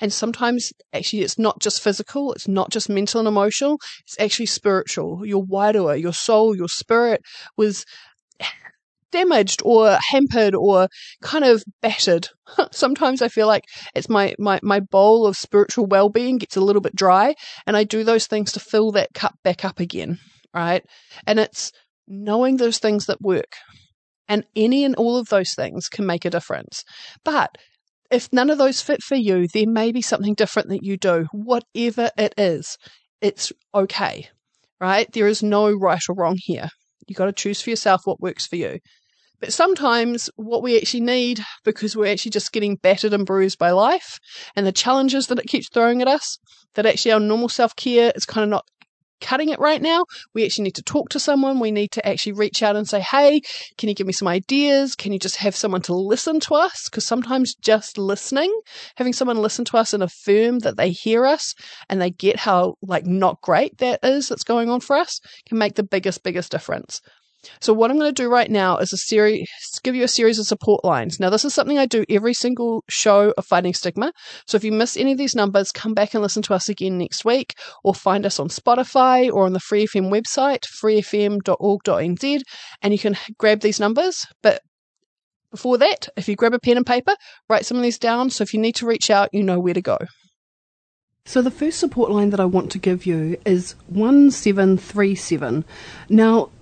And 0.00 0.12
sometimes 0.12 0.72
actually 0.92 1.22
it's 1.22 1.38
not 1.38 1.60
just 1.60 1.82
physical, 1.82 2.32
it's 2.32 2.48
not 2.48 2.70
just 2.70 2.88
mental 2.88 3.20
and 3.20 3.28
emotional, 3.28 3.78
it's 4.06 4.18
actually 4.18 4.46
spiritual. 4.46 5.24
Your 5.26 5.44
wairua, 5.44 6.00
your 6.00 6.12
soul, 6.12 6.56
your 6.56 6.68
spirit 6.68 7.22
was 7.56 7.84
damaged 9.12 9.60
or 9.64 9.98
hampered 10.10 10.54
or 10.54 10.88
kind 11.20 11.44
of 11.44 11.62
battered. 11.82 12.28
Sometimes 12.72 13.22
I 13.22 13.28
feel 13.28 13.46
like 13.46 13.64
it's 13.94 14.08
my, 14.08 14.34
my, 14.38 14.60
my 14.62 14.80
bowl 14.80 15.26
of 15.26 15.36
spiritual 15.36 15.86
well-being 15.86 16.38
gets 16.38 16.56
a 16.56 16.60
little 16.60 16.82
bit 16.82 16.94
dry 16.94 17.34
and 17.66 17.76
I 17.76 17.84
do 17.84 18.04
those 18.04 18.26
things 18.26 18.52
to 18.52 18.60
fill 18.60 18.92
that 18.92 19.12
cup 19.14 19.34
back 19.42 19.64
up 19.64 19.80
again, 19.80 20.18
right? 20.54 20.84
And 21.26 21.38
it's 21.38 21.72
knowing 22.06 22.56
those 22.56 22.78
things 22.78 23.06
that 23.06 23.20
work. 23.20 23.52
And 24.28 24.44
any 24.54 24.84
and 24.84 24.94
all 24.94 25.16
of 25.16 25.28
those 25.28 25.54
things 25.54 25.88
can 25.88 26.06
make 26.06 26.24
a 26.24 26.30
difference. 26.30 26.84
But 27.24 27.58
if 28.10 28.32
none 28.32 28.50
of 28.50 28.58
those 28.58 28.80
fit 28.80 29.02
for 29.02 29.14
you, 29.14 29.46
there 29.48 29.68
may 29.68 29.92
be 29.92 30.02
something 30.02 30.34
different 30.34 30.68
that 30.68 30.82
you 30.82 30.96
do. 30.96 31.26
Whatever 31.32 32.10
it 32.16 32.34
is, 32.36 32.76
it's 33.20 33.52
okay, 33.74 34.28
right? 34.80 35.10
There 35.12 35.28
is 35.28 35.42
no 35.42 35.72
right 35.72 36.02
or 36.08 36.14
wrong 36.14 36.36
here. 36.38 36.68
You 37.06 37.14
got 37.14 37.26
to 37.26 37.32
choose 37.32 37.62
for 37.62 37.70
yourself 37.70 38.02
what 38.04 38.20
works 38.20 38.46
for 38.46 38.56
you. 38.56 38.78
But 39.40 39.52
sometimes 39.52 40.28
what 40.36 40.62
we 40.62 40.76
actually 40.76 41.00
need, 41.00 41.40
because 41.64 41.96
we're 41.96 42.12
actually 42.12 42.32
just 42.32 42.52
getting 42.52 42.76
battered 42.76 43.14
and 43.14 43.24
bruised 43.24 43.58
by 43.58 43.70
life 43.70 44.18
and 44.54 44.66
the 44.66 44.72
challenges 44.72 45.28
that 45.28 45.38
it 45.38 45.46
keeps 45.48 45.68
throwing 45.68 46.02
at 46.02 46.08
us, 46.08 46.38
that 46.74 46.86
actually 46.86 47.12
our 47.12 47.20
normal 47.20 47.48
self 47.48 47.74
care 47.74 48.12
is 48.14 48.26
kind 48.26 48.44
of 48.44 48.50
not 48.50 48.64
cutting 49.20 49.50
it 49.50 49.58
right 49.58 49.80
now. 49.80 50.04
We 50.34 50.44
actually 50.44 50.64
need 50.64 50.76
to 50.76 50.82
talk 50.82 51.10
to 51.10 51.20
someone. 51.20 51.60
We 51.60 51.70
need 51.70 51.92
to 51.92 52.06
actually 52.06 52.32
reach 52.32 52.62
out 52.62 52.76
and 52.76 52.88
say, 52.88 53.00
Hey, 53.00 53.40
can 53.78 53.88
you 53.88 53.94
give 53.94 54.06
me 54.06 54.12
some 54.12 54.28
ideas? 54.28 54.94
Can 54.94 55.12
you 55.12 55.18
just 55.18 55.36
have 55.36 55.56
someone 55.56 55.82
to 55.82 55.94
listen 55.94 56.40
to 56.40 56.54
us? 56.54 56.88
Because 56.88 57.06
sometimes 57.06 57.54
just 57.54 57.98
listening, 57.98 58.52
having 58.96 59.12
someone 59.12 59.36
listen 59.36 59.64
to 59.66 59.76
us 59.76 59.92
and 59.92 60.02
affirm 60.02 60.60
that 60.60 60.76
they 60.76 60.90
hear 60.90 61.26
us 61.26 61.54
and 61.88 62.00
they 62.00 62.10
get 62.10 62.36
how 62.36 62.76
like 62.82 63.06
not 63.06 63.40
great 63.42 63.78
that 63.78 64.00
is 64.02 64.28
that's 64.28 64.44
going 64.44 64.68
on 64.70 64.80
for 64.80 64.96
us 64.96 65.20
can 65.46 65.58
make 65.58 65.74
the 65.74 65.82
biggest, 65.82 66.22
biggest 66.22 66.50
difference. 66.50 67.00
So 67.60 67.72
what 67.72 67.90
I'm 67.90 67.98
going 67.98 68.14
to 68.14 68.22
do 68.22 68.30
right 68.30 68.50
now 68.50 68.76
is 68.78 68.92
a 68.92 68.96
series, 68.96 69.48
give 69.82 69.94
you 69.94 70.04
a 70.04 70.08
series 70.08 70.38
of 70.38 70.46
support 70.46 70.84
lines. 70.84 71.18
Now 71.18 71.30
this 71.30 71.44
is 71.44 71.54
something 71.54 71.78
I 71.78 71.86
do 71.86 72.04
every 72.08 72.34
single 72.34 72.84
show 72.88 73.32
of 73.36 73.46
Fighting 73.46 73.74
Stigma. 73.74 74.12
So 74.46 74.56
if 74.56 74.64
you 74.64 74.72
miss 74.72 74.96
any 74.96 75.12
of 75.12 75.18
these 75.18 75.34
numbers, 75.34 75.72
come 75.72 75.94
back 75.94 76.14
and 76.14 76.22
listen 76.22 76.42
to 76.44 76.54
us 76.54 76.68
again 76.68 76.98
next 76.98 77.24
week, 77.24 77.54
or 77.84 77.94
find 77.94 78.26
us 78.26 78.38
on 78.38 78.48
Spotify 78.48 79.32
or 79.32 79.46
on 79.46 79.52
the 79.52 79.60
Free 79.60 79.86
FM 79.86 80.10
website, 80.10 80.64
freefm.org.nz, 80.82 82.40
and 82.82 82.92
you 82.92 82.98
can 82.98 83.16
grab 83.38 83.60
these 83.60 83.80
numbers. 83.80 84.26
But 84.42 84.60
before 85.50 85.78
that, 85.78 86.08
if 86.16 86.28
you 86.28 86.36
grab 86.36 86.54
a 86.54 86.60
pen 86.60 86.76
and 86.76 86.86
paper, 86.86 87.14
write 87.48 87.66
some 87.66 87.76
of 87.76 87.82
these 87.82 87.98
down. 87.98 88.30
So 88.30 88.42
if 88.42 88.54
you 88.54 88.60
need 88.60 88.76
to 88.76 88.86
reach 88.86 89.10
out, 89.10 89.30
you 89.32 89.42
know 89.42 89.58
where 89.58 89.74
to 89.74 89.82
go. 89.82 89.98
So 91.24 91.42
the 91.42 91.50
first 91.50 91.78
support 91.78 92.10
line 92.10 92.30
that 92.30 92.40
I 92.40 92.44
want 92.44 92.72
to 92.72 92.78
give 92.78 93.06
you 93.06 93.38
is 93.44 93.74
1737. 93.88 95.64
Now, 96.08 96.50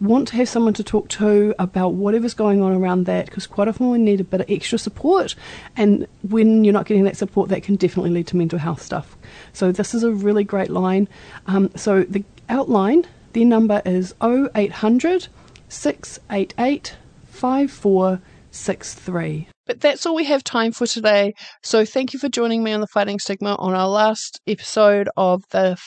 want 0.00 0.28
to 0.28 0.36
have 0.36 0.48
someone 0.48 0.74
to 0.74 0.84
talk 0.84 1.08
to 1.08 1.54
about 1.58 1.94
whatever's 1.94 2.34
going 2.34 2.62
on 2.62 2.72
around 2.72 3.06
that 3.06 3.26
because 3.26 3.46
quite 3.46 3.68
often 3.68 3.90
we 3.90 3.98
need 3.98 4.20
a 4.20 4.24
bit 4.24 4.40
of 4.40 4.50
extra 4.50 4.78
support. 4.78 5.34
And 5.76 6.06
when 6.22 6.64
you're 6.64 6.72
not 6.72 6.86
getting 6.86 7.04
that 7.04 7.16
support 7.16 7.50
that 7.50 7.62
can 7.62 7.76
definitely 7.76 8.10
lead 8.10 8.26
to 8.28 8.36
mental 8.36 8.58
health 8.58 8.82
stuff. 8.82 9.16
So 9.52 9.70
this 9.72 9.94
is 9.94 10.02
a 10.02 10.10
really 10.10 10.44
great 10.44 10.70
line. 10.70 11.08
Um, 11.46 11.70
so 11.76 12.04
the 12.04 12.24
outline 12.48 13.06
their 13.32 13.44
number 13.44 13.82
is 13.84 14.14
0800 14.22 15.28
688 15.68 16.96
5463 17.28 19.48
but 19.70 19.80
that's 19.80 20.04
all 20.04 20.16
we 20.16 20.24
have 20.24 20.42
time 20.42 20.72
for 20.72 20.84
today. 20.84 21.32
So 21.62 21.84
thank 21.84 22.12
you 22.12 22.18
for 22.18 22.28
joining 22.28 22.64
me 22.64 22.72
on 22.72 22.80
the 22.80 22.88
Fighting 22.88 23.20
Stigma 23.20 23.54
on 23.54 23.72
our 23.72 23.86
last 23.86 24.40
episode 24.48 25.08
of 25.16 25.44
the 25.50 25.78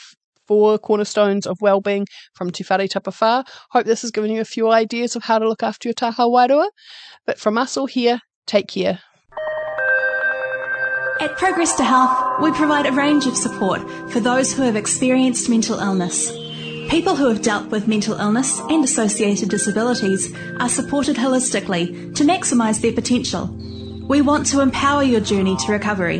four 0.53 0.77
cornerstones 0.77 1.47
of 1.47 1.57
well-being 1.61 2.05
from 2.35 2.51
Te 2.51 2.63
Whare. 2.63 3.43
Hope 3.71 3.85
this 3.87 4.03
has 4.03 4.11
given 4.11 4.29
you 4.29 4.39
a 4.39 4.45
few 4.45 4.69
ideas 4.69 5.15
of 5.15 5.23
how 5.23 5.39
to 5.39 5.49
look 5.49 5.63
after 5.63 5.89
your 5.89 5.95
taha 5.95 6.25
wairua. 6.27 6.67
But 7.25 7.39
from 7.39 7.57
us 7.57 7.75
all 7.75 7.87
here, 7.87 8.21
take 8.45 8.67
care. 8.67 8.99
At 11.19 11.37
Progress 11.37 11.75
to 11.77 11.83
Health, 11.83 12.39
we 12.39 12.51
provide 12.51 12.85
a 12.85 12.91
range 12.91 13.25
of 13.25 13.35
support 13.35 13.81
for 14.11 14.19
those 14.19 14.53
who 14.53 14.61
have 14.61 14.75
experienced 14.75 15.49
mental 15.49 15.79
illness. 15.79 16.31
People 16.91 17.15
who 17.15 17.29
have 17.29 17.41
dealt 17.41 17.71
with 17.71 17.87
mental 17.87 18.19
illness 18.19 18.59
and 18.69 18.83
associated 18.83 19.49
disabilities 19.49 20.31
are 20.59 20.69
supported 20.69 21.15
holistically 21.15 22.13
to 22.15 22.23
maximise 22.23 22.79
their 22.79 22.93
potential. 22.93 23.47
We 24.07 24.21
want 24.21 24.45
to 24.47 24.59
empower 24.59 25.01
your 25.01 25.21
journey 25.21 25.57
to 25.65 25.71
recovery. 25.71 26.19